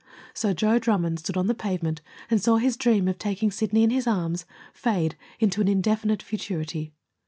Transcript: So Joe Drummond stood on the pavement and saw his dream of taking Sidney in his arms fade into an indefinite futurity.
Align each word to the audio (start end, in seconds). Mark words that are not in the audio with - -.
So 0.33 0.51
Joe 0.51 0.79
Drummond 0.79 1.19
stood 1.19 1.37
on 1.37 1.45
the 1.45 1.53
pavement 1.53 2.01
and 2.31 2.41
saw 2.41 2.55
his 2.57 2.75
dream 2.75 3.07
of 3.07 3.19
taking 3.19 3.51
Sidney 3.51 3.83
in 3.83 3.91
his 3.91 4.07
arms 4.07 4.47
fade 4.73 5.15
into 5.39 5.61
an 5.61 5.67
indefinite 5.67 6.23
futurity. 6.23 6.91